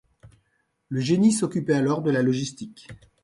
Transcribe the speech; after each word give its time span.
Le 0.89 0.99
génie 0.99 1.31
s'occupait 1.31 1.75
alors 1.75 2.01
de 2.01 2.09
la 2.09 2.23
logistique. 2.23 2.87